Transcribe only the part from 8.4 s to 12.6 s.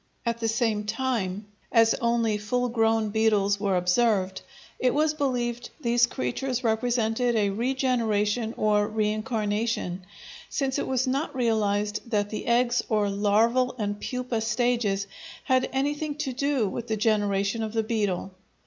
or reincarnation, since it was not realized that the